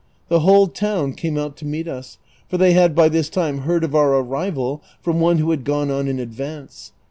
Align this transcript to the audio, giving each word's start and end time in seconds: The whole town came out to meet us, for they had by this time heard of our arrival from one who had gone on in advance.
The 0.29 0.39
whole 0.39 0.65
town 0.65 1.13
came 1.13 1.37
out 1.37 1.55
to 1.57 1.65
meet 1.67 1.87
us, 1.87 2.17
for 2.49 2.57
they 2.57 2.73
had 2.73 2.95
by 2.95 3.07
this 3.07 3.29
time 3.29 3.59
heard 3.59 3.83
of 3.83 3.93
our 3.93 4.15
arrival 4.15 4.81
from 4.99 5.19
one 5.19 5.37
who 5.37 5.51
had 5.51 5.63
gone 5.63 5.91
on 5.91 6.07
in 6.07 6.17
advance. 6.17 6.91